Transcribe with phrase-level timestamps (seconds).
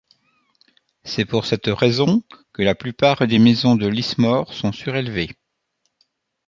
[1.03, 5.29] C'est pour cette raison que la plupart des maisons de Lismore sont surélevées.